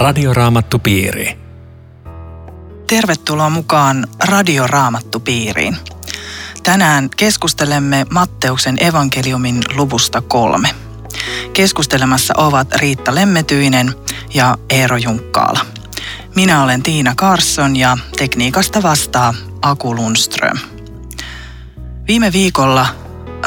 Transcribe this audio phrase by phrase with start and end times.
[0.00, 1.38] Radioraamattupiiri.
[2.86, 5.76] Tervetuloa mukaan Radioraamattupiiriin.
[6.62, 10.68] Tänään keskustelemme Matteuksen evankeliumin luvusta kolme.
[11.52, 13.94] Keskustelemassa ovat Riitta Lemmetyinen
[14.34, 15.60] ja Eero Junkkaala.
[16.34, 20.58] Minä olen Tiina Karsson ja tekniikasta vastaa Aku Lundström.
[22.08, 22.86] Viime viikolla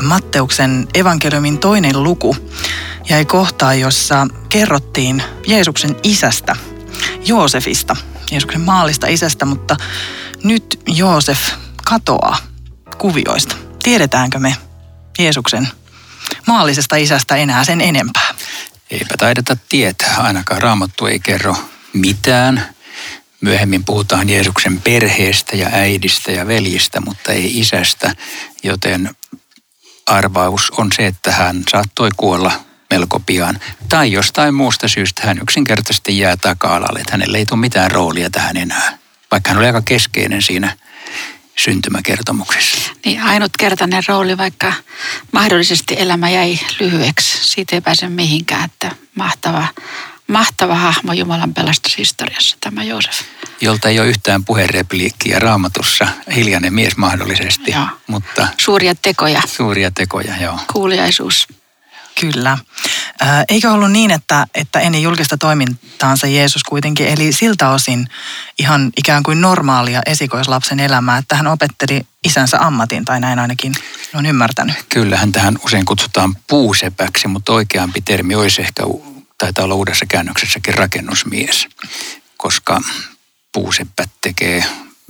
[0.01, 2.35] Matteuksen evankeliumin toinen luku
[3.09, 6.55] jäi kohtaan, jossa kerrottiin Jeesuksen isästä,
[7.25, 7.95] Joosefista,
[8.31, 9.75] Jeesuksen maallista isästä, mutta
[10.43, 11.39] nyt Joosef
[11.83, 12.37] katoaa
[12.97, 13.55] kuvioista.
[13.83, 14.55] Tiedetäänkö me
[15.19, 15.67] Jeesuksen
[16.47, 18.35] maallisesta isästä enää sen enempää?
[18.91, 21.55] Eipä taideta tietää, ainakaan Raamattu ei kerro
[21.93, 22.75] mitään.
[23.41, 28.15] Myöhemmin puhutaan Jeesuksen perheestä ja äidistä ja veljistä, mutta ei isästä,
[28.63, 29.15] joten
[30.05, 32.51] arvaus on se, että hän saattoi kuolla
[32.93, 33.59] melko pian.
[33.89, 38.57] Tai jostain muusta syystä hän yksinkertaisesti jää taka-alalle, että hänelle ei tule mitään roolia tähän
[38.57, 38.97] enää.
[39.31, 40.77] Vaikka hän oli aika keskeinen siinä
[41.55, 42.91] syntymäkertomuksessa.
[43.05, 44.73] Niin ainutkertainen rooli, vaikka
[45.31, 47.37] mahdollisesti elämä jäi lyhyeksi.
[47.41, 49.67] Siitä ei pääse mihinkään, että mahtava,
[50.27, 53.21] mahtava hahmo Jumalan pelastushistoriassa tämä Joosef.
[53.61, 57.87] Jolta ei ole yhtään puherepliikkiä raamatussa, hiljainen mies mahdollisesti, Joo.
[58.07, 60.59] mutta Suuria tekoja, suuria tekoja, joo.
[60.73, 61.47] kuuliaisuus.
[62.19, 62.57] Kyllä.
[63.49, 68.07] Eikö ollut niin, että, että ennen julkista toimintaansa Jeesus kuitenkin eli siltä osin
[68.59, 73.75] ihan ikään kuin normaalia esikoislapsen elämää, että hän opetteli isänsä ammatin, tai näin ainakin
[74.13, 74.75] on ymmärtänyt.
[74.89, 78.83] Kyllähän tähän usein kutsutaan puusepäksi, mutta oikeampi termi olisi ehkä,
[79.37, 81.67] taitaa olla uudessa käännöksessäkin rakennusmies,
[82.37, 82.81] koska
[83.51, 84.65] puuseppät tekee,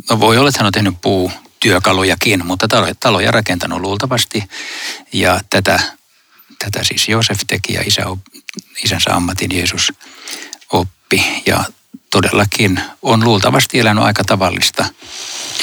[0.10, 4.44] no voi olla, että hän on tehnyt puutyökalujakin, mutta talo- taloja rakentanut luultavasti
[5.14, 5.80] ja tätä,
[6.60, 8.04] tätä siis Joosef teki ja isä,
[8.84, 9.94] isänsä ammatin Jeesus
[10.70, 11.64] oppi ja
[12.10, 14.86] todellakin on luultavasti elänyt aika tavallista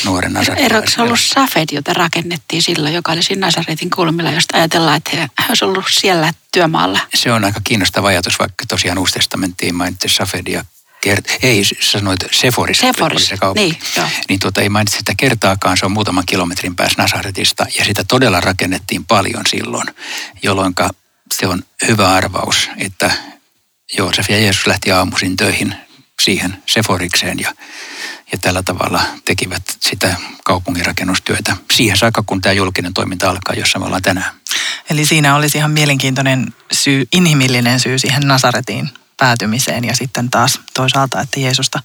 [0.05, 4.97] nuoren Eikö se ollut Safed, jota rakennettiin silloin, joka oli siinä Nasaretin kulmilla, josta ajatellaan,
[4.97, 7.01] että hän olisi ollut siellä työmaalla.
[7.15, 10.65] Se on aika kiinnostava ajatus, vaikka tosiaan Uusi testamenttiin mainitsi Safedia.
[11.07, 12.79] Kert- ei, sanoit Seforis.
[12.79, 13.71] Seforis, se kaupunki.
[13.71, 14.07] niin, joo.
[14.29, 17.67] Niin tuota, ei mainitsi sitä kertaakaan, se on muutaman kilometrin päässä Nasaretista.
[17.79, 19.87] Ja sitä todella rakennettiin paljon silloin,
[20.43, 20.75] jolloin
[21.35, 23.11] se on hyvä arvaus, että
[23.97, 25.75] Joosef ja Jeesus lähti aamuisin töihin
[26.23, 27.53] siihen Seforikseen ja,
[28.33, 33.85] ja tällä tavalla tekivät sitä kaupunginrakennustyötä siihen saakka, kun tämä julkinen toiminta alkaa, jossa me
[33.85, 34.35] ollaan tänään.
[34.91, 41.21] Eli siinä olisi ihan mielenkiintoinen syy, inhimillinen syy siihen Nasaretiin päätymiseen ja sitten taas toisaalta,
[41.21, 41.83] että Jeesusta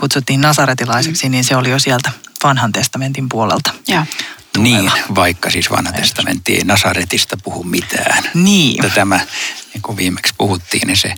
[0.00, 2.12] kutsuttiin nasaretilaiseksi, niin se oli jo sieltä
[2.44, 3.74] vanhan testamentin puolelta.
[3.88, 4.04] Joo.
[4.58, 8.24] Niin, vaikka siis vanha testamentti ei Nasaretista puhu mitään.
[8.34, 8.82] Niin.
[8.82, 9.20] Mutta tämä,
[9.74, 11.14] niin kuin viimeksi puhuttiin, niin se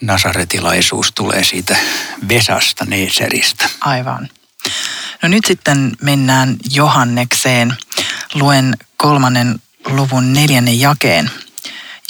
[0.00, 1.76] nasaretilaisuus tulee siitä
[2.28, 3.68] Vesasta, Neeseristä.
[3.80, 4.28] Aivan.
[5.22, 7.76] No nyt sitten mennään Johannekseen.
[8.34, 11.30] Luen kolmannen luvun neljännen jakeen.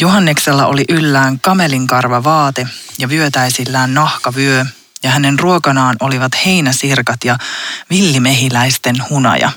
[0.02, 2.66] Johanneksella oli yllään kamelinkarva vaate
[2.98, 4.64] ja vyötäisillään nahkavyö,
[5.02, 7.38] ja hänen ruokanaan olivat heinäsirkat ja
[7.90, 9.52] villimehiläisten hunaja.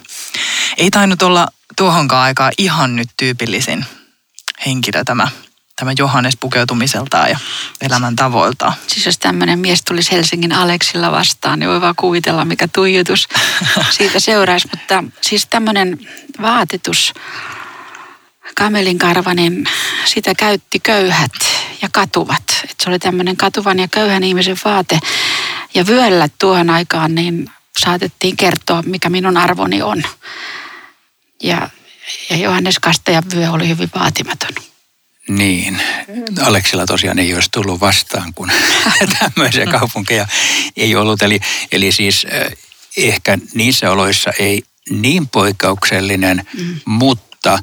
[0.77, 1.47] Ei tainnut olla
[1.77, 3.85] tuohonkaan aikaa ihan nyt tyypillisin
[4.65, 5.27] henkilö tämä,
[5.75, 7.39] tämä Johannes pukeutumiseltaan ja
[7.81, 8.73] elämäntavoiltaan.
[8.87, 13.27] Siis jos tämmöinen mies tulisi Helsingin Aleksilla vastaan, niin voi vaan kuvitella, mikä tuijotus
[13.97, 14.67] siitä seuraisi.
[14.71, 15.99] Mutta siis tämmöinen
[16.41, 17.13] vaatetus,
[18.55, 19.65] kamelin karva, niin
[20.05, 21.31] sitä käytti köyhät
[21.81, 22.43] ja katuvat.
[22.63, 24.99] Et se oli tämmöinen katuvan ja köyhän ihmisen vaate.
[25.73, 30.03] Ja vyöllä tuohon aikaan niin saatettiin kertoa, mikä minun arvoni on.
[31.43, 31.69] Ja,
[32.29, 34.51] ja Johannes Kastajan vyö oli hyvin vaatimaton.
[35.29, 35.81] Niin,
[36.41, 38.51] Aleksilla tosiaan ei olisi tullut vastaan, kun
[39.19, 40.27] tämmöisiä kaupunkeja
[40.77, 41.21] ei ollut.
[41.21, 41.39] Eli,
[41.71, 42.27] eli siis
[42.97, 46.79] ehkä niissä oloissa ei niin poikkeuksellinen, mm.
[46.85, 47.59] mutta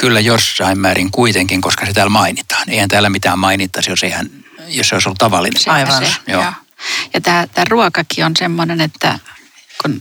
[0.00, 2.70] kyllä jossain määrin kuitenkin, koska se täällä mainitaan.
[2.70, 4.30] Eihän täällä mitään mainittaisi, jos, eihän,
[4.66, 5.62] jos se olisi ollut tavallinen.
[5.66, 6.42] Aivan, Se, joo.
[6.42, 6.52] joo.
[7.14, 9.18] Ja tämä, tämä ruokakin on semmoinen, että
[9.82, 10.00] kun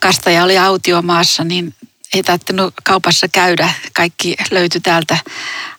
[0.00, 1.74] kastaja oli autiomaassa, niin
[2.14, 3.70] ei tarvinnut kaupassa käydä.
[3.92, 5.18] Kaikki löytyi täältä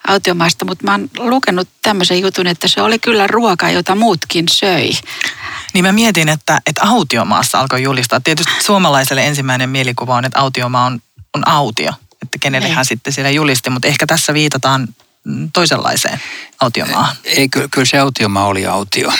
[0.08, 4.92] autiomaasta, mutta mä oon lukenut tämmöisen jutun, että se oli kyllä ruoka, jota muutkin söi.
[5.74, 8.20] Niin mä mietin, että, että autiomaassa alkoi julistaa.
[8.20, 11.02] Tietysti suomalaiselle ensimmäinen mielikuva on, että autiomaa on,
[11.34, 11.94] on autio.
[12.22, 12.74] Että kenelle Ei.
[12.74, 14.88] hän sitten siellä julisti, mutta ehkä tässä viitataan
[15.24, 16.22] mm, toisenlaiseen
[16.62, 17.16] autiomaahan.
[17.24, 19.12] Ei, kyllä, kyllä se autiomaa oli autio.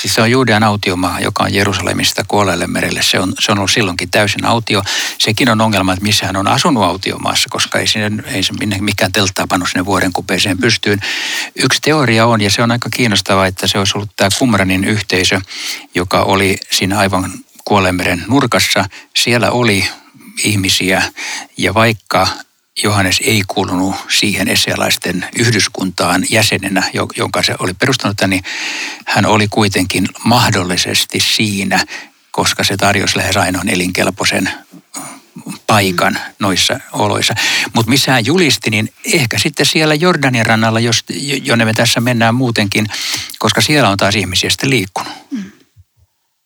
[0.00, 3.02] Siis se on Juudean autiomaa, joka on Jerusalemista kuolleelle merelle.
[3.02, 4.82] Se on, se on ollut silloinkin täysin autio.
[5.18, 9.12] Sekin on ongelma, että missä hän on asunut autiomaassa, koska ei, sinne, ei se mikään
[9.12, 11.00] telttaa pannut sinne vuoden kupeeseen pystyyn.
[11.56, 15.40] Yksi teoria on, ja se on aika kiinnostavaa, että se olisi ollut tämä Qumranin yhteisö,
[15.94, 17.32] joka oli siinä aivan
[17.64, 18.84] kuolleemeren nurkassa.
[19.16, 19.88] Siellä oli
[20.44, 21.02] ihmisiä,
[21.56, 22.28] ja vaikka
[22.82, 26.82] Johannes ei kuulunut siihen esialaisten yhdyskuntaan jäsenenä,
[27.16, 28.42] jonka se oli perustanut, niin
[29.06, 31.84] hän oli kuitenkin mahdollisesti siinä,
[32.30, 34.50] koska se tarjosi lähes ainoan elinkelpoisen
[35.66, 37.34] paikan noissa oloissa.
[37.72, 41.04] Mutta missä hän julisti, niin ehkä sitten siellä Jordanin rannalla, jos,
[41.42, 42.86] jonne me tässä mennään muutenkin,
[43.38, 45.12] koska siellä on taas ihmisiä sitten liikkunut.
[45.30, 45.59] Mm.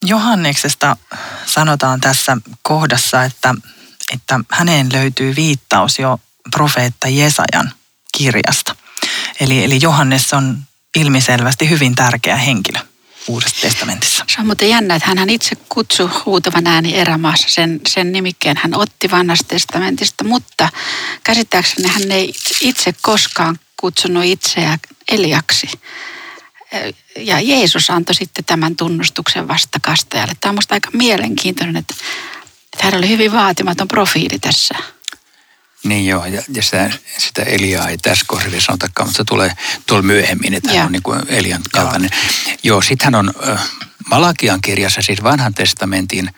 [0.05, 0.97] Johanneksesta
[1.47, 3.55] sanotaan tässä kohdassa, että
[4.13, 6.21] että häneen löytyy viittaus jo
[6.51, 7.73] profeetta Jesajan
[8.19, 8.77] kirjasta.
[9.41, 10.59] Eli, eli Johannes on
[10.97, 12.79] ilmiselvästi hyvin tärkeä henkilö
[13.29, 14.25] Uudessa testamentissa.
[14.29, 17.49] Se on muuten jännä, että hän itse kutsui huutavan ääni erämaassa.
[17.49, 20.69] Sen, sen nimikkeen hän otti vanhasta testamentista, mutta
[21.25, 24.79] käsittääkseni hän ei itse koskaan kutsunut itseään
[25.09, 25.67] Eliaksi.
[27.17, 30.33] Ja Jeesus antoi sitten tämän tunnustuksen vasta kastajalle.
[30.41, 31.95] Tämä on minusta aika mielenkiintoinen, että
[32.75, 34.75] että hän oli hyvin vaatimaton profiili tässä.
[35.85, 39.53] Niin joo, ja, ja sitä, sitä Eliaa ei tässä kohdassa sanotakaan, mutta se tulee
[39.87, 42.11] tuolla myöhemmin, että hän on niin kuin Elian kaltainen.
[42.13, 43.71] Joo, joo sitten hän on äh,
[44.11, 46.31] Malakian kirjassa, siis vanhan testamentin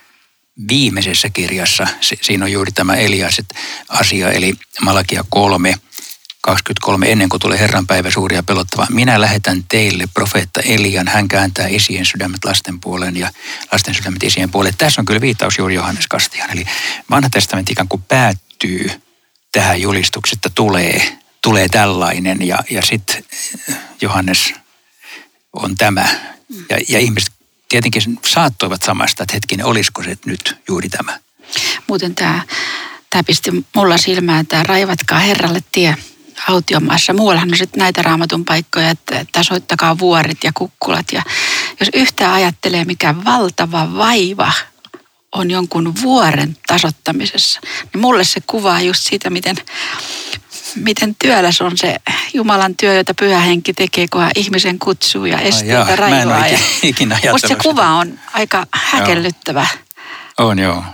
[0.68, 3.46] viimeisessä kirjassa, siinä on juuri tämä Eliaset
[3.88, 5.74] asia, eli Malakia kolme,
[6.46, 8.86] 23 ennen kuin tulee Herran päivä suuri ja pelottava.
[8.90, 11.08] Minä lähetän teille profeetta Elian.
[11.08, 13.30] Hän kääntää isien sydämet lasten puoleen ja
[13.72, 14.74] lasten sydämet isien puoleen.
[14.78, 16.50] Tässä on kyllä viittaus juuri Johannes Kastian.
[16.50, 16.66] Eli
[17.10, 18.90] vanha testamentti ikään kuin päättyy
[19.52, 23.24] tähän julistuksesta tulee, tulee tällainen ja, ja sitten
[24.00, 24.54] Johannes
[25.52, 26.08] on tämä.
[26.70, 27.32] Ja, ja ihmiset
[27.68, 31.18] tietenkin saattoivat samasta, että hetkinen, olisiko se nyt juuri tämä.
[31.88, 32.40] Muuten tämä,
[33.10, 35.96] tämä pisti mulla silmään, tämä raivatkaa Herralle tie
[36.48, 37.12] autiomaassa.
[37.12, 41.06] Muuallahan on sitten näitä raamatun paikkoja, että tasoittakaa vuoret ja kukkulat.
[41.12, 41.22] Ja
[41.80, 44.52] jos yhtään ajattelee, mikä valtava vaiva
[45.32, 47.60] on jonkun vuoren tasottamisessa,
[47.92, 49.56] niin mulle se kuvaa just siitä, miten,
[50.74, 51.96] miten työläs on se
[52.34, 56.46] Jumalan työ, jota pyhä henki tekee, kun ihmisen kutsuu ja esteitä rajoaa.
[56.46, 56.58] Ja
[57.32, 59.66] Musta se kuva on aika häkellyttävä.
[60.38, 60.48] Joo.
[60.48, 60.84] On joo.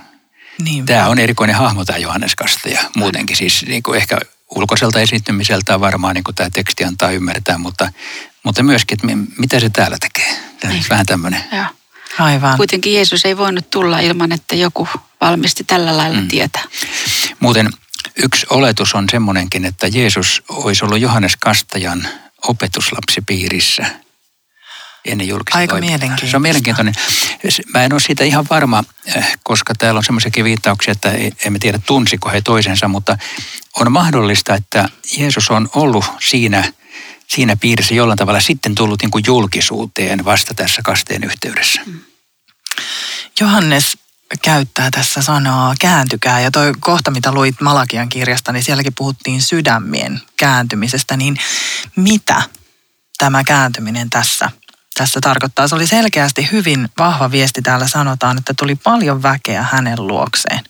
[0.64, 3.36] Niin, tämä on erikoinen hahmo tämä Johannes Kastaja muutenkin.
[3.36, 4.18] Siis niin kuin ehkä
[4.56, 7.92] ulkoiselta esiintymiseltä varmaan niin kuin tämä teksti antaa ymmärtää, mutta,
[8.42, 10.36] mutta myöskin, että mitä se täällä tekee.
[10.60, 10.84] Tämä niin.
[10.90, 11.44] Vähän tämmöinen.
[11.52, 11.64] Joo.
[12.18, 12.56] Aivan.
[12.56, 14.88] Kuitenkin Jeesus ei voinut tulla ilman, että joku
[15.20, 16.28] valmisti tällä lailla mm.
[16.28, 16.60] tietä.
[17.40, 17.70] Muuten
[18.22, 22.08] yksi oletus on semmoinenkin, että Jeesus olisi ollut Johannes Kastajan
[22.48, 23.86] opetuslapsipiirissä
[25.04, 26.30] ennen julkista Aika mielenkiintoista.
[26.30, 26.94] Se on mielenkiintoinen.
[27.74, 28.84] Mä en ole siitä ihan varma,
[29.14, 31.12] eh, koska täällä on semmoisia viittauksia, että
[31.44, 33.18] emme tiedä tunsiko he toisensa, mutta
[33.80, 34.88] on mahdollista, että
[35.18, 36.72] Jeesus on ollut siinä,
[37.28, 41.80] siinä piirissä jollain tavalla sitten tullut niin kuin julkisuuteen vasta tässä kasteen yhteydessä.
[41.86, 42.00] Mm.
[43.40, 43.98] Johannes
[44.42, 50.20] käyttää tässä sanaa kääntykää ja toi kohta, mitä luit Malakian kirjasta, niin sielläkin puhuttiin sydämien
[50.36, 51.38] kääntymisestä, niin
[51.96, 52.42] mitä
[53.18, 54.50] tämä kääntyminen tässä
[54.94, 55.68] tässä tarkoittaa.
[55.68, 60.64] Se oli selkeästi hyvin vahva viesti täällä sanotaan, että tuli paljon väkeä hänen luokseen.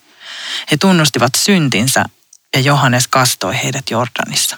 [0.71, 2.05] He tunnustivat syntinsä
[2.55, 4.57] ja Johannes kastoi heidät Jordanissa.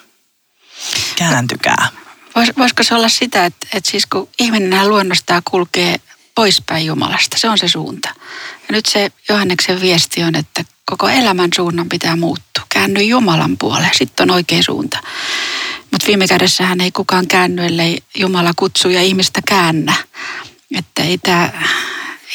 [1.17, 1.89] Kääntykää.
[2.37, 5.97] Vois, voisiko se olla sitä, että, että siis kun ihminen luonnostaan kulkee
[6.35, 8.09] poispäin Jumalasta, se on se suunta.
[8.69, 12.65] Ja nyt se Johanneksen viesti on, että koko elämän suunnan pitää muuttua.
[12.69, 14.99] Käänny Jumalan puoleen, sitten on oikea suunta.
[15.91, 19.95] Mutta viime kädessähän ei kukaan käänny, ellei Jumala kutsu ja ihmistä käännä.
[20.75, 21.51] Että ei tämä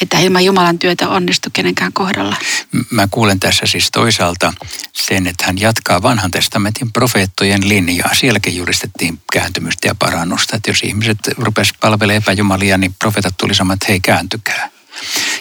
[0.00, 2.36] ei tämä ilman Jumalan työtä onnistu kenenkään kohdalla.
[2.90, 4.52] Mä kuulen tässä siis toisaalta
[4.92, 8.14] sen, että hän jatkaa vanhan testamentin profeettojen linjaa.
[8.14, 10.56] Sielläkin julistettiin kääntymystä ja parannusta.
[10.56, 14.70] Että jos ihmiset rupesivat palvelemaan epäjumalia, niin profeetat tuli saman, että hei kääntykää.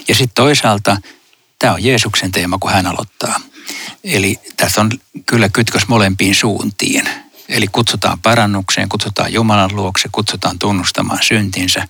[0.08, 0.98] Ja sitten toisaalta
[1.60, 3.40] tämä on Jeesuksen teema, kun hän aloittaa.
[4.04, 4.92] Eli tässä on
[5.26, 7.10] kyllä kytkös molempiin suuntiin.
[7.50, 11.88] Eli kutsutaan parannukseen, kutsutaan Jumalan luokse, kutsutaan tunnustamaan syntinsä.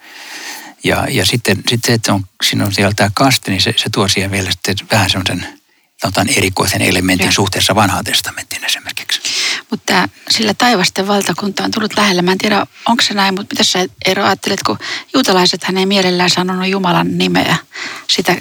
[0.83, 3.89] Ja, ja sitten, sitten se, että on, siinä on siellä tämä kaste, niin se, se
[3.89, 5.59] tuo siihen vielä sitten vähän semmoisen
[6.01, 7.31] sanotaan erikoisen elementin ja.
[7.31, 9.21] suhteessa vanhaan testamenttiin esimerkiksi.
[9.69, 12.21] Mutta sillä taivasten valtakunta on tullut lähelle.
[12.21, 14.77] Mä en tiedä, onko se näin, mutta mitä sä Eero ajattelet, kun
[15.13, 17.55] juutalaiset hän ei mielellään sanonut Jumalan nimeä.
[18.07, 18.36] Sitä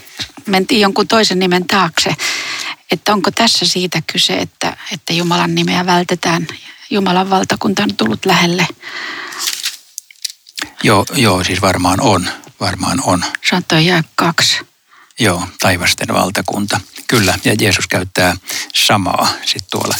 [0.47, 2.14] mentiin jonkun toisen nimen taakse.
[2.90, 6.47] Että onko tässä siitä kyse, että, että Jumalan nimeä vältetään
[6.90, 8.66] Jumalan valtakunta on tullut lähelle.
[10.82, 12.30] Joo, joo, siis varmaan on.
[12.61, 13.25] Varmaan on.
[13.68, 14.61] Tuo jää kaksi.
[15.20, 16.80] Joo, taivasten valtakunta.
[17.08, 18.37] Kyllä, ja Jeesus käyttää
[18.75, 19.94] samaa sitten tuolla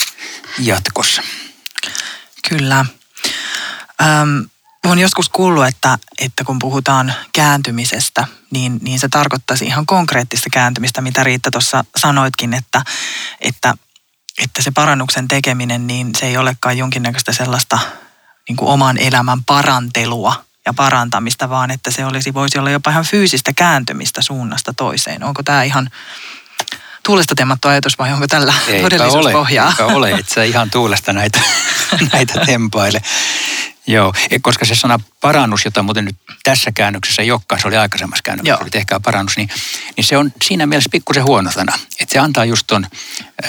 [0.59, 1.23] jatkossa.
[2.49, 2.87] Kyllä.
[4.03, 4.41] Ähm,
[4.87, 11.01] olen joskus kuullut, että, että kun puhutaan kääntymisestä, niin, niin se tarkoittaisi ihan konkreettista kääntymistä,
[11.01, 12.83] mitä Riitta tuossa sanoitkin, että,
[13.41, 13.75] että,
[14.39, 17.79] että se parannuksen tekeminen, niin se ei olekaan jonkinnäköistä sellaista
[18.49, 23.05] niin kuin oman elämän parantelua ja parantamista, vaan että se olisi, voisi olla jopa ihan
[23.05, 25.25] fyysistä kääntymistä suunnasta toiseen.
[25.25, 25.91] Onko tämä ihan
[27.07, 29.73] tuulesta temmattu ajatus vai onko tällä Eipä todellisuuspohjaa?
[29.79, 31.41] Ole, eipä ole, sä ihan tuulesta näitä,
[32.13, 33.03] näitä tempaile.
[33.87, 37.77] Joo, e, koska se sana parannus, jota muuten nyt tässä käännöksessä ei olekaan, se oli
[37.77, 39.49] aikaisemmassa käännöksessä, oli tehkää parannus, niin,
[39.97, 41.73] niin se on siinä mielessä pikkusen huono sana.
[42.01, 42.87] Että se antaa just ton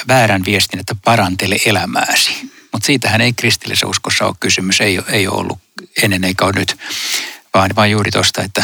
[0.07, 2.51] väärän viestin, että parantele elämääsi.
[2.71, 5.59] Mutta siitähän ei kristillisessä uskossa ole kysymys, ei, ei ole ollut
[6.03, 6.77] ennen eikä ole nyt,
[7.53, 8.63] vaan, vaan juuri tuosta, että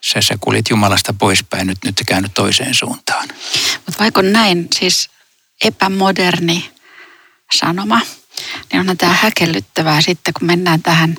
[0.00, 3.28] sä, sä kulit Jumalasta poispäin, nyt, nyt käännyt toiseen suuntaan.
[3.76, 5.10] Mutta vaikka näin, siis
[5.64, 6.70] epämoderni
[7.58, 8.00] sanoma,
[8.72, 11.16] niin onhan tämä häkellyttävää sitten, kun mennään tähän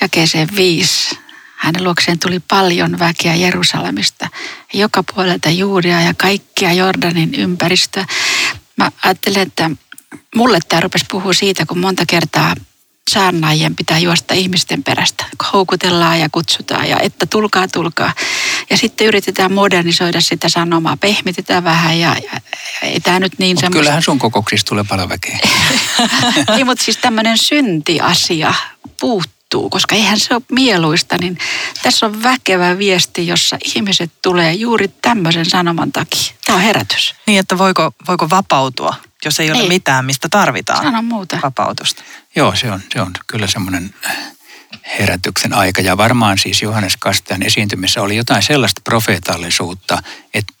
[0.00, 1.18] jakeeseen viisi.
[1.56, 4.28] Hänen luokseen tuli paljon väkeä Jerusalemista,
[4.74, 8.04] joka puolelta Juudia ja kaikkia Jordanin ympäristöä.
[8.76, 9.70] Mä ajattelen, että
[10.34, 12.54] mulle tämä rupesi puhua siitä, kun monta kertaa
[13.10, 15.24] saarnaajien pitää juosta ihmisten perästä.
[15.52, 18.12] Houkutellaan ja kutsutaan ja että tulkaa, tulkaa.
[18.70, 22.40] Ja sitten yritetään modernisoida sitä sanomaa, pehmitetään vähän ja, ja,
[22.82, 23.78] ja ei tämä nyt niin semmoista.
[23.78, 25.38] Kyllähän sun kokouksista tulee paljon väkeä.
[26.56, 28.54] niin, mutta siis tämmöinen syntiasia
[29.00, 31.38] puuttuu, koska eihän se ole mieluista, niin
[31.82, 36.34] tässä on väkevä viesti, jossa ihmiset tulee juuri tämmöisen sanoman takia.
[36.46, 37.14] Tämä on herätys.
[37.26, 39.68] Niin, että voiko, voiko vapautua, jos ei ole ei.
[39.68, 41.38] mitään, mistä tarvitaan Sano muuta.
[41.42, 42.02] vapautusta.
[42.36, 43.94] Joo, se on, se on kyllä semmoinen
[44.98, 45.80] herätyksen aika.
[45.80, 50.02] Ja varmaan siis Johannes Kastajan esiintymissä oli jotain sellaista profeetallisuutta,
[50.34, 50.54] että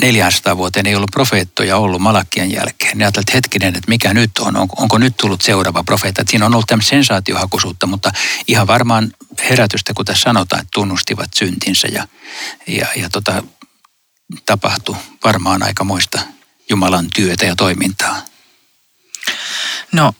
[0.00, 2.98] 400 vuoteen ei ollut profeettoja ollut Malakian jälkeen.
[2.98, 6.22] Ne ajattelit, että hetkinen, että mikä nyt on, onko, onko nyt tullut seuraava profeetta.
[6.22, 8.12] Että siinä on ollut tämmöistä sensaatiohakuisuutta, mutta
[8.48, 9.12] ihan varmaan
[9.50, 12.08] herätystä, kun tässä sanotaan, että tunnustivat syntinsä ja,
[12.66, 13.42] ja, ja tota,
[14.46, 16.20] tapahtui varmaan aikamoista
[16.70, 18.22] Jumalan työtä ja toimintaa.
[19.92, 20.12] No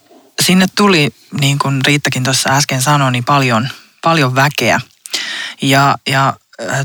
[0.42, 3.68] sinne tuli, niin kuin Riittakin tuossa äsken sanoi, niin paljon,
[4.02, 4.80] paljon väkeä.
[5.62, 6.36] Ja, ja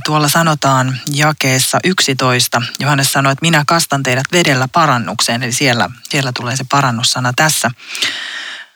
[0.05, 6.31] tuolla sanotaan jakeessa 11, Johannes sanoi, että minä kastan teidät vedellä parannukseen, eli siellä, siellä
[6.35, 7.71] tulee se parannussana tässä.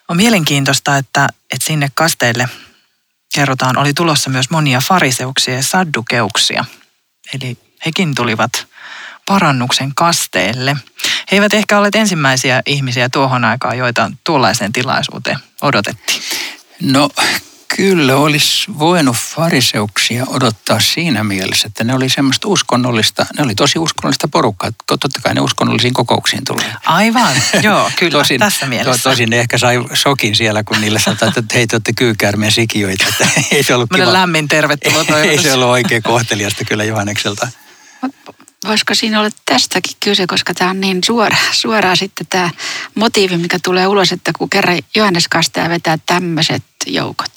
[0.08, 2.48] On mielenkiintoista, että, että sinne kasteille
[3.34, 6.64] kerrotaan, oli tulossa myös monia fariseuksia ja saddukeuksia.
[7.34, 8.66] Eli hekin tulivat
[9.32, 10.76] parannuksen kasteelle.
[11.30, 16.22] He eivät ehkä olleet ensimmäisiä ihmisiä tuohon aikaan, joita tuollaiseen tilaisuuteen odotettiin.
[16.80, 17.10] No
[17.76, 23.78] kyllä olisi voinut fariseuksia odottaa siinä mielessä, että ne oli semmoista uskonnollista, ne oli tosi
[23.78, 24.70] uskonnollista porukkaa.
[24.86, 26.74] Totta kai ne uskonnollisiin kokouksiin tulee.
[26.86, 29.02] Aivan, joo, kyllä, tosin, tässä mielessä.
[29.02, 32.52] To, tosin ne ehkä sai sokin siellä, kun niille sanotaan, että hei, te olette kyykäärmeen
[32.52, 33.04] sikiöitä.
[33.08, 34.12] Että ei se ollut kiva.
[34.12, 37.48] lämmin tervetuloa ei se ollut oikein kohteliasta kyllä Johannekselta
[38.66, 42.50] voisiko siinä olla tästäkin kyse, koska tämä on niin suora, suoraan sitten tämä
[42.94, 47.32] motiivi, mikä tulee ulos, että kun kerran Johannes Kastaja vetää tämmöiset joukot.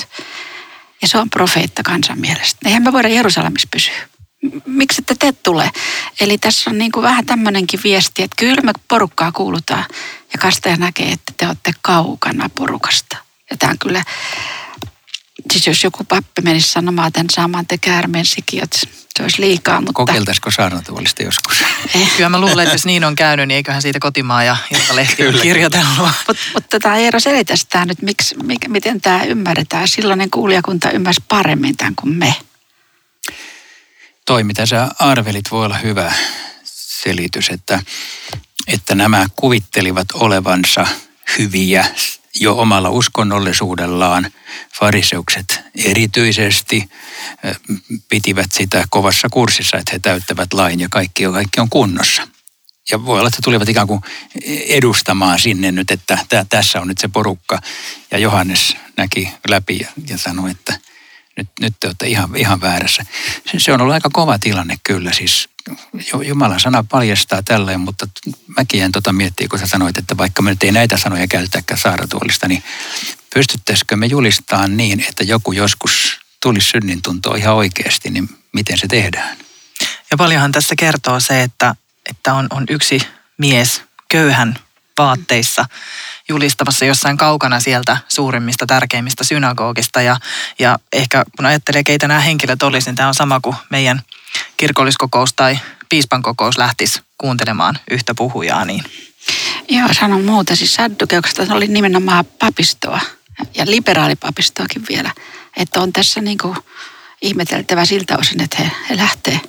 [1.01, 2.59] Ja se on profeetta kansan mielestä.
[2.65, 3.93] Eihän me voida Jerusalemissa pysyä.
[4.65, 5.71] Miksi ette te tule?
[6.19, 9.85] Eli tässä on niin kuin vähän tämmöinenkin viesti, että kyllä me porukkaa kuulutaan.
[10.33, 13.17] Ja Kastaja näkee, että te olette kaukana porukasta.
[13.51, 14.03] Ja tämä on kyllä,
[15.51, 18.73] siis jos joku pappi menisi sanomaan tämän saman te käärmeen sikiöt,
[19.17, 19.81] se olisi liikaa.
[19.81, 19.93] Mutta...
[19.93, 21.61] Kokeiltaisiko saarnatuolista joskus?
[21.95, 22.11] Eh.
[22.17, 25.33] Kyllä mä luulen, että jos niin on käynyt, niin eiköhän siitä kotimaa ja iltalehti on
[25.41, 26.09] kirjoitellut.
[26.27, 29.87] Mutta mut tämä Eero selitäisi tämä nyt, miksi, mikä, miten tämä ymmärretään.
[29.87, 32.35] Silloinen kuulijakunta ymmärsi paremmin tämän kuin me.
[34.25, 36.13] Toi, mitä sä arvelit, voi olla hyvä
[36.63, 37.79] selitys, että,
[38.67, 40.87] että nämä kuvittelivat olevansa
[41.37, 41.85] hyviä
[42.39, 44.31] jo omalla uskonnollisuudellaan.
[44.79, 46.89] Fariseukset erityisesti
[48.09, 52.27] pitivät sitä kovassa kurssissa, että he täyttävät lain ja kaikki, kaikki on kunnossa.
[52.91, 54.01] Ja voi olla, että tulivat ikään kuin
[54.67, 56.17] edustamaan sinne nyt, että
[56.49, 57.59] tässä on nyt se porukka.
[58.11, 60.79] Ja Johannes näki läpi ja, ja sanoi, että
[61.37, 63.05] nyt, nyt te olette ihan, ihan väärässä.
[63.57, 65.13] Se on ollut aika kova tilanne kyllä.
[65.13, 65.49] Siis
[66.27, 68.07] Jumalan sana paljastaa tälleen, mutta
[68.57, 71.79] mäkin en tota miettiä, kun sä sanoit, että vaikka me nyt ei näitä sanoja käytäkään
[71.79, 72.63] saaratuolista, niin
[73.33, 78.87] pystyttäisikö me julistamaan niin, että joku joskus tulisi synnin tuntoa ihan oikeasti, niin miten se
[78.87, 79.37] tehdään?
[80.11, 81.75] Ja paljonhan tässä kertoo se, että,
[82.09, 83.01] että on, on yksi
[83.37, 84.59] mies, köyhän
[84.97, 85.65] vaatteissa
[86.29, 90.01] julistamassa jossain kaukana sieltä suurimmista, tärkeimmistä synagogista.
[90.01, 90.17] Ja,
[90.59, 94.01] ja ehkä kun ajattelee, keitä nämä henkilöt olisivat, niin tämä on sama kuin meidän
[94.57, 98.65] kirkolliskokous tai piispan kokous lähtisi kuuntelemaan yhtä puhujaa.
[98.65, 98.83] Niin.
[99.69, 100.55] Joo, sanon muuta.
[100.55, 102.99] Siis saddukeuksesta oli nimenomaan papistoa
[103.55, 105.11] ja liberaalipapistoakin vielä.
[105.57, 106.57] Että on tässä niin kuin
[107.21, 109.39] ihmeteltävä siltä osin, että he, he lähtee.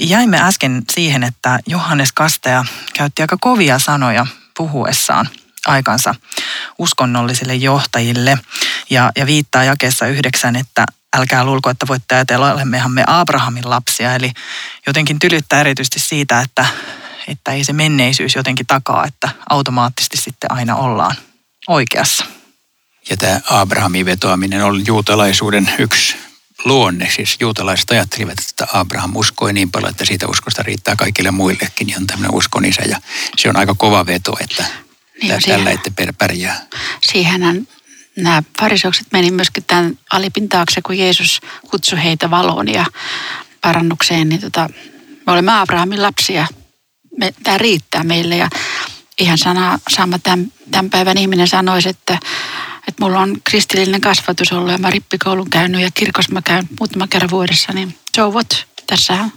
[0.00, 5.28] Jäimme äsken siihen, että Johannes Kastaja käytti aika kovia sanoja puhuessaan
[5.66, 6.14] aikansa
[6.78, 8.38] uskonnollisille johtajille
[8.90, 14.14] ja, ja viittaa jakeessa yhdeksän, että älkää luulko, että voitte ajatella, olemmehan me Abrahamin lapsia.
[14.14, 14.32] Eli
[14.86, 16.66] jotenkin tylyttää erityisesti siitä, että,
[17.28, 21.16] että ei se menneisyys jotenkin takaa, että automaattisesti sitten aina ollaan
[21.68, 22.24] oikeassa.
[23.10, 26.16] Ja tämä Abrahamin vetoaminen on juutalaisuuden yksi
[26.64, 27.10] luonne.
[27.10, 31.88] Siis juutalaiset ajattelivat, että Abraham uskoi niin paljon, että siitä uskosta riittää kaikille muillekin.
[31.88, 33.00] Ja on tämmöinen uskon isä ja
[33.36, 34.64] se on aika kova veto, että
[35.22, 36.66] niin tällä ette pärjää.
[37.12, 37.68] Siihenhän
[38.16, 41.40] nämä fariseukset meni myöskin tämän alipin taakse, kun Jeesus
[41.70, 42.86] kutsui heitä valoon ja
[43.60, 44.28] parannukseen.
[44.28, 44.68] Niin tota,
[45.26, 46.46] me olemme Abrahamin lapsia.
[47.18, 48.48] Me, tämä riittää meille ja
[49.18, 52.18] ihan sana, sama tämän, tämän päivän ihminen sanoisi, että
[52.88, 57.08] että mulla on kristillinen kasvatus ollut ja mä rippikoulun käynyt ja kirkossa mä käyn muutaman
[57.08, 58.66] kerran vuodessa, niin so what?
[58.86, 59.32] Tässähän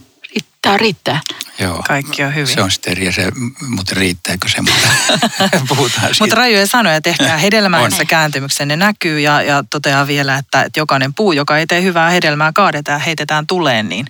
[0.75, 1.47] riittää, riittää.
[1.59, 1.83] Joo.
[1.87, 2.47] Kaikki on hyvin.
[2.47, 3.31] Se on sitten eri se,
[3.67, 4.87] mutta riittääkö se, mutta
[5.69, 6.23] puhutaan siitä.
[6.23, 11.13] Mutta rajoja sanoja tehkää hedelmää, jossa kääntymyksenne näkyy ja, ja toteaa vielä, että, että jokainen
[11.13, 14.05] puu, joka ei tee hyvää hedelmää, kaadetaan ja heitetään tuleen, niin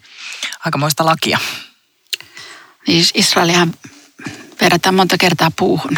[0.65, 1.39] aikamoista lakia.
[2.87, 3.73] Niin Israelihan
[4.61, 5.97] verrataan monta kertaa puuhun.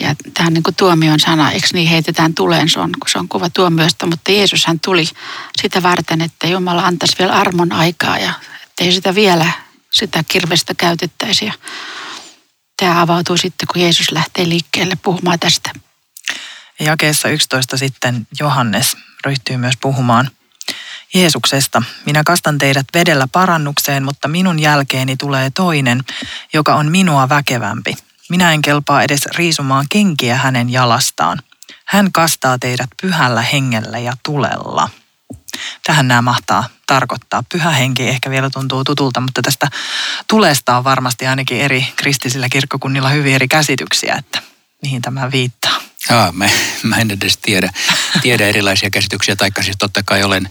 [0.00, 3.28] Ja tämä on niin kuin tuomion sana, eikö niin heitetään tuleen, se on, se on
[3.28, 5.04] kuva tuomioista, mutta Jeesus hän tuli
[5.62, 8.32] sitä varten, että Jumala antaisi vielä armon aikaa ja
[8.74, 9.52] ettei sitä vielä
[9.92, 11.50] sitä kirvestä käytettäisi.
[12.76, 15.70] Tämä avautuu sitten, kun Jeesus lähtee liikkeelle puhumaan tästä.
[16.80, 20.30] Ja jakeessa 11 sitten Johannes ryhtyy myös puhumaan
[21.14, 21.82] Jeesuksesta.
[22.06, 26.04] Minä kastan teidät vedellä parannukseen, mutta minun jälkeeni tulee toinen,
[26.52, 27.94] joka on minua väkevämpi.
[28.28, 31.38] Minä en kelpaa edes riisumaan kenkiä hänen jalastaan.
[31.84, 34.88] Hän kastaa teidät pyhällä hengellä ja tulella.
[35.86, 37.44] Tähän nämä mahtaa tarkoittaa.
[37.52, 39.68] Pyhä henki ehkä vielä tuntuu tutulta, mutta tästä
[40.28, 44.42] tulesta on varmasti ainakin eri kristillisillä kirkkokunnilla hyvin eri käsityksiä, että
[44.82, 45.83] mihin tämä viittaa.
[46.10, 46.48] Jaa, mä,
[46.82, 47.72] mä en edes tiedä,
[48.22, 50.48] tiedä erilaisia käsityksiä, taikka siis totta kai olen,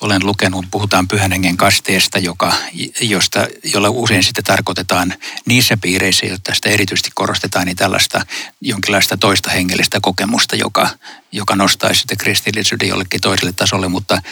[0.00, 2.52] olen lukenut, puhutaan pyhän hengen kasteesta, joka,
[3.00, 5.14] josta, jolla usein sitten tarkoitetaan
[5.46, 8.26] niissä piireissä, joita sitä erityisesti korostetaan, niin tällaista
[8.60, 10.90] jonkinlaista toista hengellistä kokemusta, joka,
[11.32, 14.22] joka nostaisi sitten kristillisyyden jollekin toiselle tasolle, mutta,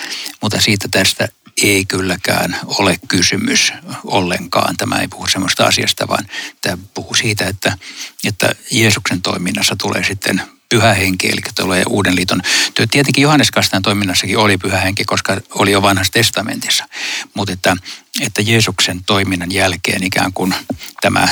[0.42, 1.28] mutta siitä tästä
[1.62, 3.72] ei kylläkään ole kysymys
[4.04, 4.76] ollenkaan.
[4.76, 6.26] Tämä ei puhu semmoista asiasta, vaan
[6.60, 7.78] tämä puhuu siitä, että,
[8.24, 12.42] että Jeesuksen toiminnassa tulee sitten pyhä henki, eli tulee uuden liiton.
[12.90, 16.84] Tietenkin Johannes Kastajan toiminnassakin oli pyhä henki, koska oli jo vanhassa testamentissa.
[17.34, 17.76] Mutta että,
[18.20, 20.54] että Jeesuksen toiminnan jälkeen ikään kuin
[21.00, 21.28] tämä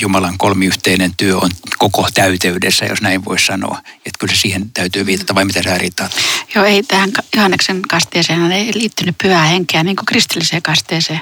[0.00, 3.80] Jumalan kolmiyhteinen työ on koko täyteydessä, jos näin voi sanoa.
[3.96, 6.08] Että kyllä se siihen täytyy viitata, vai mitä sä riittää?
[6.54, 11.20] Joo, ei tähän Johanneksen kasteeseen ei liittynyt pyhää henkeä niin kuin kristilliseen kasteeseen.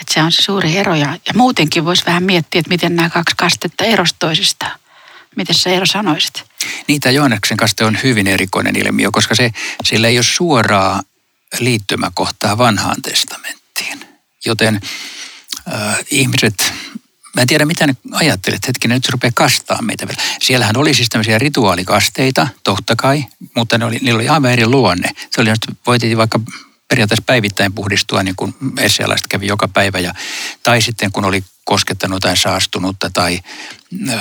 [0.00, 0.94] Että se on se suuri ero.
[0.94, 4.78] Ja, ja muutenkin voisi vähän miettiä, että miten nämä kaksi kastetta erosi toisistaan.
[5.36, 6.44] Miten sä Eero sanoisit?
[7.00, 9.50] Tämä Johanneksen kaste on hyvin erikoinen ilmiö, koska se,
[9.84, 11.02] sillä ei ole suoraa
[11.58, 14.06] liittymäkohtaa vanhaan testamenttiin.
[14.44, 14.80] Joten
[15.72, 16.72] äh, ihmiset
[17.34, 20.22] mä en tiedä mitä ne ajattelet, hetkinen nyt se rupeaa kastaa meitä vielä.
[20.42, 23.24] Siellähän oli siis tämmöisiä rituaalikasteita, totta kai,
[23.56, 25.10] mutta ne oli, niillä oli aivan eri luonne.
[25.30, 25.50] Se oli,
[25.86, 26.40] voitiin vaikka
[26.88, 28.54] periaatteessa päivittäin puhdistua, niin kuin
[29.28, 29.98] kävi joka päivä.
[29.98, 30.14] Ja,
[30.62, 33.40] tai sitten kun oli koskettanut tai saastunutta tai
[34.08, 34.18] ö,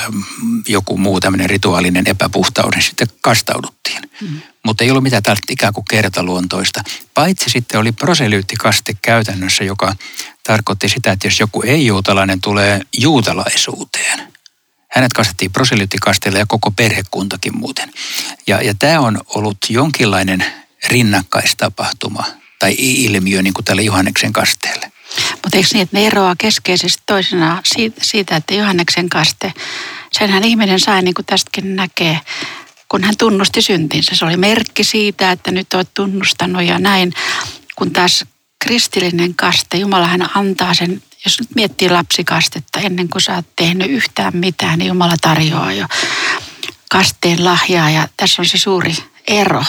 [0.68, 4.02] joku muu tämmöinen rituaalinen epäpuhtaus, niin sitten kastauduttiin.
[4.22, 4.42] Mm.
[4.66, 6.84] Mutta ei ollut mitään tällaista ikään kuin kertaluontoista.
[7.14, 9.96] Paitsi sitten oli proselyyttikaste käytännössä, joka
[10.44, 14.34] tarkoitti sitä, että jos joku ei-juutalainen tulee juutalaisuuteen,
[14.92, 17.92] hänet kastettiin proselyyttikasteella ja koko perhekuntakin muuten.
[18.48, 20.46] Ja, ja tämä on ollut jonkinlainen
[20.88, 22.26] rinnakkaistapahtuma
[22.60, 24.93] tai ilmiö niin kuin tälle Johanneksen kasteelle.
[25.44, 29.54] Mutta eikö niin, että ne eroaa keskeisesti toisena siitä, siitä, että Johanneksen kaste,
[30.12, 32.20] senhän ihminen sai, niin kuin tästäkin näkee,
[32.90, 34.16] kun hän tunnusti syntinsä.
[34.16, 37.14] Se oli merkki siitä, että nyt olet tunnustanut ja näin.
[37.76, 38.26] Kun taas
[38.64, 43.92] kristillinen kaste, Jumala hän antaa sen, jos nyt miettii lapsikastetta, ennen kuin sä oot tehnyt
[43.92, 45.86] yhtään mitään, niin Jumala tarjoaa jo
[46.92, 48.96] kasteen lahjaa ja tässä on se suuri
[49.28, 49.64] ero.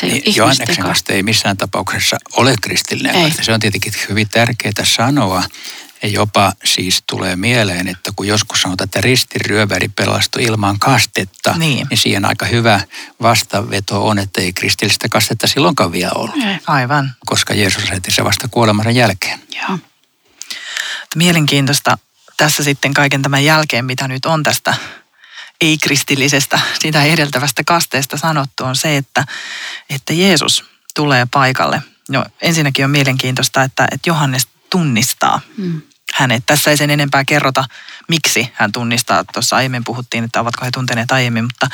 [0.00, 3.30] Se Niin, Johanneksen kaste ei missään tapauksessa ole kristillinen Ei.
[3.42, 5.42] Se on tietenkin hyvin tärkeää sanoa.
[6.02, 11.86] Ja jopa siis tulee mieleen, että kun joskus sanotaan, että ristiryöväri pelastui ilman kastetta, Niin.
[11.90, 12.80] niin siihen aika hyvä
[13.22, 17.14] vastaveto on, että ei kristillistä kastetta silloinkaan vielä ollut, Ei, Aivan.
[17.26, 19.40] koska Jeesus lähetti se vasta kuolemansa jälkeen.
[19.68, 19.78] Joo.
[21.14, 21.98] Mielenkiintoista
[22.36, 24.74] tässä sitten kaiken tämän jälkeen, mitä nyt on tästä
[25.60, 29.24] ei-kristillisestä, sitä edeltävästä kasteesta sanottu, on se, että,
[29.90, 30.64] että Jeesus
[30.94, 31.82] tulee paikalle.
[32.08, 35.82] No, ensinnäkin on mielenkiintoista, että, että Johannes tunnistaa Mm.
[36.14, 36.46] hänet.
[36.46, 37.64] Tässä ei sen enempää kerrota,
[38.08, 39.24] miksi hän tunnistaa.
[39.24, 41.68] Tuossa aiemmin puhuttiin, että ovatko he tunteneet aiemmin, mutta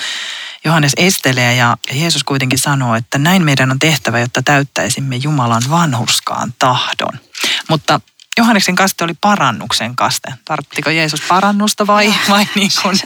[0.64, 6.54] Johannes estelee ja Jeesus kuitenkin sanoo, että näin meidän on tehtävä, jotta täyttäisimme Jumalan vanhurskaan
[6.58, 7.20] tahdon.
[7.68, 8.00] Mutta
[8.38, 10.34] Johanneksen kaste oli parannuksen kaste.
[10.44, 13.00] Tarttiko Jeesus parannusta vai, vai niin kuin,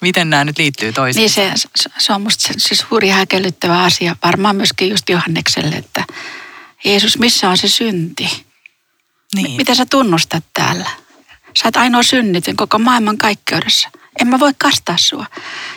[0.00, 1.20] miten nämä nyt liittyy toisiin?
[1.20, 1.52] Niin se,
[1.98, 6.04] se- on musta se, se suuri häkellyttävä asia, varmaan myöskin just Johannekselle, että
[6.84, 8.46] Jeesus, missä on se synti?
[9.34, 9.56] niin.
[9.56, 10.90] Mitä sä tunnustat täällä?
[11.54, 13.90] Sä oot ainoa synnityn koko maailman kaikkeudessa.
[14.20, 15.26] En mä voi kastaa sua.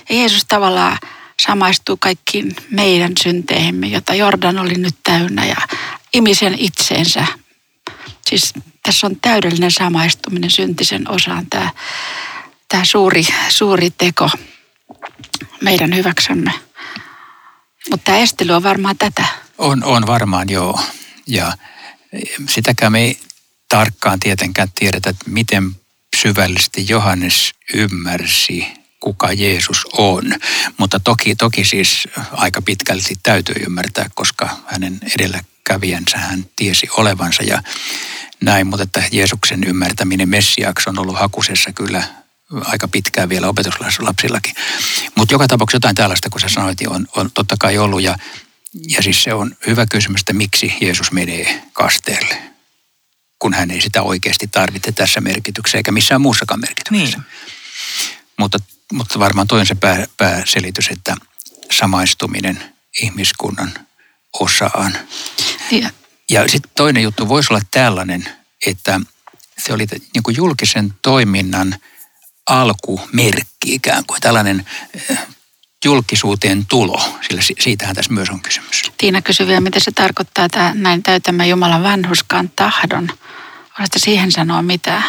[0.10, 0.98] Ja Jeesus tavallaan
[1.46, 5.56] samaistuu kaikkiin meidän synteihimme, jota Jordan oli nyt täynnä ja
[6.14, 7.26] imi sen itseensä.
[8.30, 11.70] Siis tässä on täydellinen samaistuminen syntisen osaan tämä,
[12.70, 14.30] tämä suuri, suuri teko
[15.62, 16.52] meidän hyväksymme.
[17.90, 19.26] Mutta tämä estely on varmaan tätä.
[19.58, 20.80] On, on varmaan joo.
[21.28, 21.54] Ja
[22.50, 23.20] sitäkään me ei
[23.70, 25.76] tarkkaan tietenkään tiedetä, että miten
[26.22, 28.68] syvällisesti Johannes ymmärsi,
[29.00, 30.24] kuka Jeesus on.
[30.78, 37.64] Mutta toki, toki siis aika pitkälti täytyy ymmärtää, koska hänen edelläkävijänsä hän tiesi olevansa ja
[38.46, 38.68] näin.
[38.68, 42.04] Mutta että Jeesuksen ymmärtäminen Messiaksi on ollut hakusessa kyllä
[42.62, 44.56] aika pitkään vielä opetuslapsillakin.
[45.16, 48.02] Mutta joka tapauksessa jotain tällaista, kun sä sanoit, niin on, on totta kai ollut.
[48.02, 48.18] Ja,
[48.88, 52.38] ja siis se on hyvä kysymys, että miksi Jeesus menee kasteelle,
[53.40, 57.18] kun hän ei sitä oikeasti tarvitse tässä merkityksessä eikä missään muussakaan merkityksessä.
[57.18, 57.28] Niin.
[58.38, 58.58] Mutta,
[58.94, 61.16] mutta varmaan toi on se pää, pääselitys, että
[61.72, 63.74] samaistuminen ihmiskunnan
[64.40, 64.98] osaan.
[65.72, 65.90] Ja,
[66.30, 68.26] Ja sitten toinen juttu voisi olla tällainen,
[68.66, 69.00] että
[69.58, 71.76] se oli niin kuin julkisen toiminnan
[72.50, 74.66] alkumerkki ikään kuin, tällainen
[75.10, 75.18] eh,
[75.86, 78.84] julkisuuteen tulo, sillä si- siitähän tässä myös on kysymys.
[78.98, 83.10] Tiina kysyi vielä, mitä se tarkoittaa, että näin täytämme Jumalan vanhuskaan tahdon.
[83.80, 85.04] Oletko siihen sanoa mitään?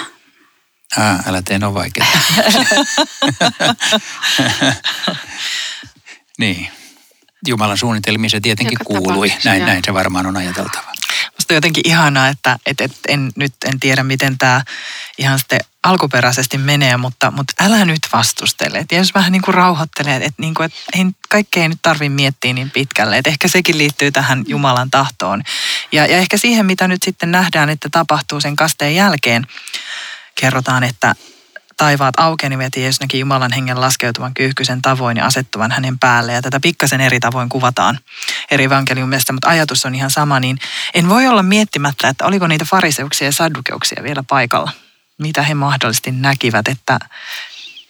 [0.99, 2.09] Ää, älä tee no vaikeaa.
[6.39, 6.69] niin.
[7.47, 9.33] Jumalan suunnitelmiin se tietenkin Joka kuului.
[9.45, 10.94] Näin, näin se varmaan on ajateltava.
[11.45, 14.63] Musta jotenkin ihanaa, että et, et en, nyt en tiedä, miten tämä
[15.19, 18.79] ihan sitten alkuperäisesti menee, mutta, mutta älä nyt vastustele.
[18.79, 22.09] Et Jeesus vähän niin kuin rauhoittelee, että niin kuin, et ei, kaikkea ei nyt tarvitse
[22.09, 23.19] miettiä niin pitkälle.
[23.19, 25.43] Et ehkä sekin liittyy tähän Jumalan tahtoon.
[25.93, 29.47] Ja, ja ehkä siihen, mitä nyt sitten nähdään, että tapahtuu sen kasteen jälkeen,
[30.35, 31.15] kerrotaan, että
[31.77, 36.33] taivaat aukenivat ja Jeesus näki Jumalan hengen laskeutuvan kyyhkysen tavoin ja asettuvan hänen päälle.
[36.33, 37.99] Ja tätä pikkasen eri tavoin kuvataan
[38.51, 40.41] eri evankeliumista, mutta ajatus on ihan sama.
[40.41, 40.59] Niin
[40.95, 44.71] en voi olla miettimättä, että oliko niitä fariseuksia ja saddukeuksia vielä paikalla.
[45.19, 46.99] Mitä he mahdollisesti näkivät, että,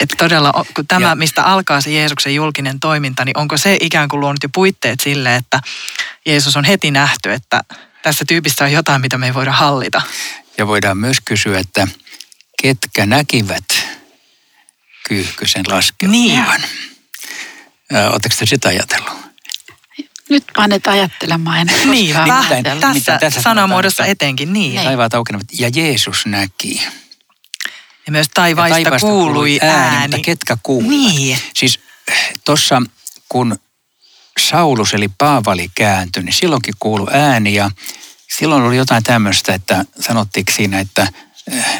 [0.01, 4.09] että todella, kun tämä, Ja- mistä alkaa se Jeesuksen julkinen toiminta, niin onko se ikään
[4.09, 5.61] kuin luonut jo puitteet sille, että
[6.27, 7.61] Jeesus on heti nähty, että
[8.03, 10.03] tässä tyypissä on jotain, mitä me ei voida hallita.
[10.59, 11.89] Ja voidaan myös kysyä, että
[12.63, 13.65] ketkä näkivät
[15.09, 16.13] kyyhkysen laskeutuvan?
[16.21, 16.45] Niin.
[18.11, 19.25] Oletteko te sitä ajatellut?
[20.31, 22.81] Nyt panet ajattelemaan koskaan Niin, vähän ajatella.
[22.81, 24.75] tässä, nimittäin tässä sanamuodossa etenkin, niin.
[24.75, 24.85] Niin.
[24.85, 26.83] Taivaat aukenevat ja Jeesus näki.
[28.07, 30.01] Ja myös Ja taivaista, taivaasta kuului ääni.
[30.01, 30.91] mutta ketkä kuulivat?
[30.91, 31.39] Niin.
[31.55, 31.81] Siis
[32.45, 32.83] tuossa
[33.29, 33.59] kun
[34.41, 37.71] Saulus eli Paavali kääntyi, niin silloinkin kuului ääni ja
[38.39, 41.24] silloin oli jotain tämmöistä, että sanottiinko siinä, että eh,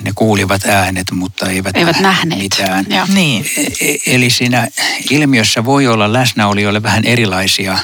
[0.01, 2.41] ne kuulivat äänet, mutta eivät, Eivät nähneet.
[2.43, 2.87] mitään.
[3.15, 3.47] Niin.
[3.57, 4.69] E- e- Eli siinä
[5.11, 7.79] ilmiössä voi olla läsnäolijoille vähän erilaisia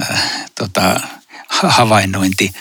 [0.00, 0.22] äh,
[0.58, 1.00] tota,
[1.48, 2.52] ha- havainnointi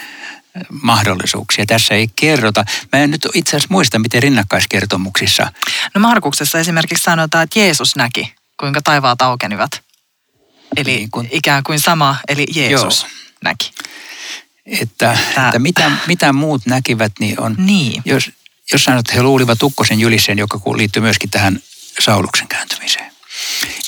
[0.82, 1.66] mahdollisuuksia.
[1.66, 2.66] Tässä ei kerrota.
[2.92, 5.52] Mä en nyt itse asiassa muista, miten rinnakkaiskertomuksissa
[5.96, 9.72] No Markuksessa esimerkiksi sanotaan, että Jeesus näki, kuinka taivaat aukenivat.
[10.78, 13.10] Eli Niin kun- ikään kuin sama, eli Jeesus Joo.
[13.44, 13.72] näki.
[14.66, 18.02] että, Tää- että mitä, mitä muut näkivät, niin on, Niin.
[18.06, 18.32] jos,
[18.72, 21.60] jos sanot, että he luulivat ukkosen jyliseen, joka ku- liittyy myöskin tähän
[22.00, 23.12] Sauluksen kääntymiseen.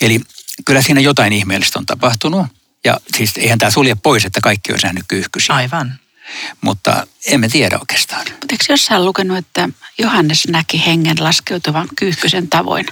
[0.02, 0.22] Eli
[0.66, 2.48] kyllä siinä jotain ihmeellistä on tapahtunut.
[2.86, 5.56] Ja siis eihän tämä sulje pois, että kaikki on nähnyt kyyhkysiä.
[5.56, 6.00] Aivan.
[6.62, 8.26] Mutta emme tiedä oikeastaan.
[8.30, 12.86] Mutta eikö jossain lukenut, että Johannes näki hengen laskeutuvan kyyhkysen tavoin?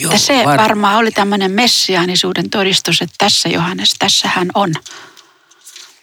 [0.00, 4.72] Joo, että se var- varmaan oli tämmöinen messiaanisuuden todistus, että tässä Johannes, tässä hän on.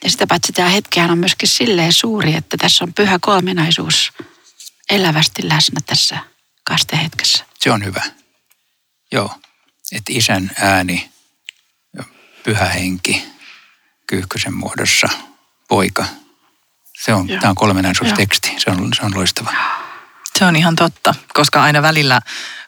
[0.03, 4.11] Ja sitä paitsi tämä hetkihän on myöskin silleen suuri, että tässä on pyhä kolminaisuus
[4.89, 6.17] elävästi läsnä tässä
[6.63, 7.45] kastehetkessä.
[7.59, 8.03] Se on hyvä.
[9.11, 9.35] Joo.
[9.91, 11.09] Että isän ääni,
[12.43, 13.23] pyhä henki,
[14.07, 15.07] kyyhkysen muodossa,
[15.67, 16.05] poika.
[17.03, 17.39] Se on, Joo.
[17.39, 18.53] tämä on kolmenaisuusteksti.
[18.57, 19.53] Se on, se on loistava.
[20.39, 22.19] Se on ihan totta, koska aina välillä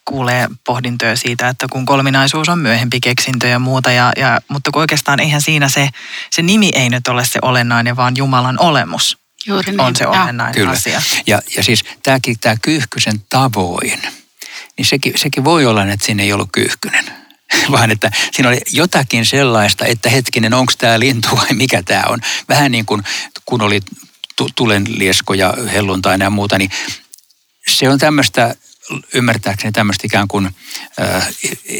[0.05, 4.81] kuulee pohdintoja siitä, että kun kolminaisuus on myöhempi keksintö ja muuta, ja, ja, mutta kun
[4.81, 5.89] oikeastaan eihän siinä se,
[6.31, 9.79] se nimi ei nyt ole se olennainen, vaan Jumalan olemus Juuri niin.
[9.79, 10.71] on se olennainen Kyllä.
[10.71, 11.01] asia.
[11.27, 14.01] Ja, ja siis tämäkin, tämä kyyhkysen tavoin,
[14.77, 17.05] niin sekin, sekin voi olla, että siinä ei ollut kyyhkynen.
[17.71, 22.19] Vaan että siinä oli jotakin sellaista, että hetkinen, onko tämä lintu vai mikä tämä on.
[22.49, 23.03] Vähän niin kuin
[23.45, 23.81] kun oli
[24.35, 26.71] tu- tulenliesko ja helluntaina ja muuta, niin
[27.67, 28.55] se on tämmöistä,
[29.13, 30.49] ymmärtääkseni tämmöistä ikään kuin
[31.01, 31.27] äh,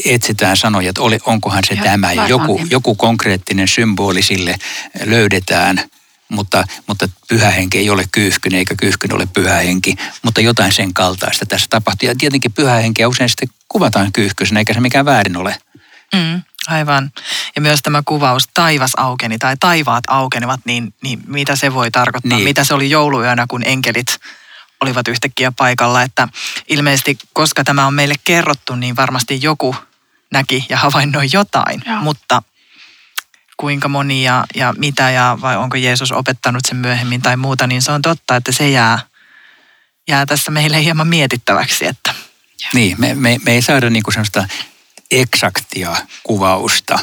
[0.04, 2.12] etsitään sanoja, että oli, onkohan se Joo, tämä.
[2.12, 2.70] Ja joku, varmaankin.
[2.70, 4.58] joku konkreettinen symboli sille
[5.04, 5.90] löydetään,
[6.28, 10.94] mutta, mutta pyhä henki ei ole kyyhkynen eikä kyyhkynen ole pyhä henki, mutta jotain sen
[10.94, 12.08] kaltaista tässä tapahtuu.
[12.08, 15.58] Ja tietenkin pyhä henkeä usein sitten kuvataan kyyhkysenä, eikä se mikään väärin ole.
[16.14, 17.10] Mm, aivan.
[17.56, 22.36] Ja myös tämä kuvaus taivas aukeni tai taivaat aukenivat, niin, niin mitä se voi tarkoittaa?
[22.36, 22.44] Niin.
[22.44, 24.16] Mitä se oli jouluyönä, kun enkelit
[24.80, 26.02] olivat yhtäkkiä paikalla?
[26.02, 26.28] Että
[26.68, 29.76] ilmeisesti, koska tämä on meille kerrottu, niin varmasti joku
[30.32, 31.82] näki ja havainnoi jotain.
[31.86, 32.00] Joo.
[32.00, 32.42] Mutta
[33.56, 37.82] kuinka moni ja, ja mitä ja vai onko Jeesus opettanut sen myöhemmin tai muuta, niin
[37.82, 38.98] se on totta, että se jää,
[40.08, 42.14] jää tässä meille hieman mietittäväksi, että
[42.74, 44.48] Niin, me, me, me ei saada niinku semmoista
[45.10, 46.98] eksaktia kuvausta.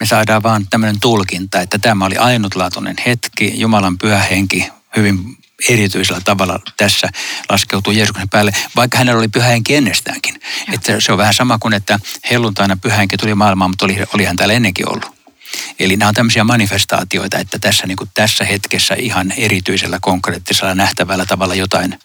[0.00, 5.36] Me saadaan vaan tämmöinen tulkinta, että tämä oli ainutlaatuinen hetki, Jumalan pyhä henki hyvin
[5.68, 7.08] erityisellä tavalla tässä
[7.48, 10.40] laskeutuu Jeesuksen päälle, vaikka hänellä oli pyhä henki ennestäänkin.
[10.72, 11.98] Että se on vähän sama kuin, että
[12.30, 15.17] helluntaina pyhä henki tuli maailmaan, mutta oli, oli hän täällä ennenkin ollut.
[15.78, 21.26] Eli nämä on tämmöisiä manifestaatioita, että tässä, niin kuin tässä hetkessä ihan erityisellä konkreettisella nähtävällä
[21.26, 21.98] tavalla jotain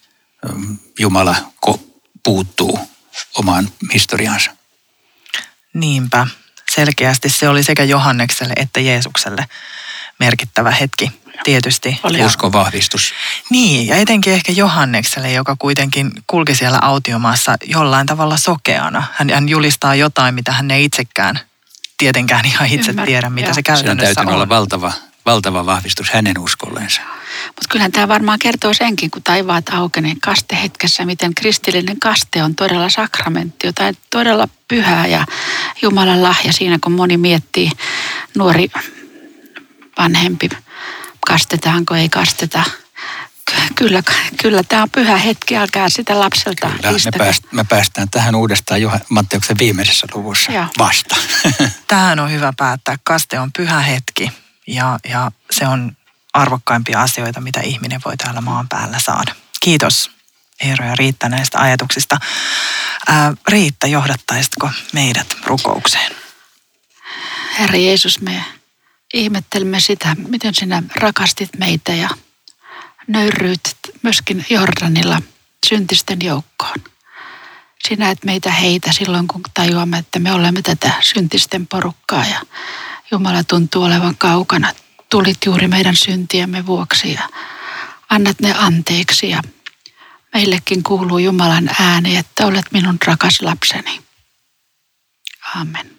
[0.52, 1.80] mm, Jumala ko-
[2.22, 2.78] puuttuu
[3.34, 4.50] omaan historiaansa.
[5.74, 6.26] Niinpä.
[6.74, 9.46] Selkeästi se oli sekä Johannekselle että Jeesukselle
[10.18, 11.12] merkittävä hetki
[11.44, 12.00] tietysti.
[12.26, 13.12] Uskon vahvistus.
[13.50, 19.02] niin, ja etenkin ehkä Johannekselle, joka kuitenkin kulki siellä autiomaassa jollain tavalla sokeana.
[19.12, 21.40] Hän, hän julistaa jotain, mitä hän ei itsekään
[21.98, 23.54] tietenkään ihan itse Ymmärrän, tiedä, mitä joo.
[23.54, 24.34] se Se on käytännössä täytynyt on.
[24.34, 24.92] olla valtava,
[25.26, 27.00] valtava vahvistus hänen uskollensa.
[27.46, 32.88] Mutta kyllähän tämä varmaan kertoo senkin, kun taivaat aukeneen kastehetkessä, miten kristillinen kaste on todella
[32.88, 35.26] sakramentti, jotain todella pyhää ja
[35.82, 37.70] Jumalan lahja siinä, kun moni miettii
[38.36, 38.68] nuori
[39.98, 40.48] vanhempi,
[41.26, 42.62] kastetaanko, ei kasteta.
[43.50, 44.02] Ky- Kyllä,
[44.42, 48.82] kyllä tämä on pyhä hetki, älkää sitä lapselta Kyllä, me, pääst, me päästään tähän uudestaan
[48.82, 50.66] Johan, Matteuksen viimeisessä luvussa Joo.
[50.78, 51.16] vasta.
[51.88, 52.96] Tähän on hyvä päättää.
[53.04, 54.32] Kaste on pyhä hetki
[54.66, 55.96] ja, ja se on
[56.32, 59.34] arvokkaimpia asioita, mitä ihminen voi täällä maan päällä saada.
[59.60, 60.10] Kiitos
[60.60, 62.18] Eero ja Riitta näistä ajatuksista.
[63.08, 66.12] Ää, Riitta, johdattaisitko meidät rukoukseen?
[67.58, 68.44] Herra Jeesus, me
[69.14, 72.08] ihmettelemme sitä, miten sinä rakastit meitä ja
[73.06, 73.60] nöyryyt
[74.02, 75.22] myöskin Jordanilla
[75.68, 76.76] syntisten joukkoon.
[77.88, 82.40] Sinä et meitä heitä silloin, kun tajuamme, että me olemme tätä syntisten porukkaa ja
[83.10, 84.72] Jumala tuntuu olevan kaukana.
[85.10, 87.28] Tulit juuri meidän syntiemme vuoksi ja
[88.10, 89.42] annat ne anteeksi ja
[90.34, 94.00] meillekin kuuluu Jumalan ääni, että olet minun rakas lapseni.
[95.54, 95.98] Amen.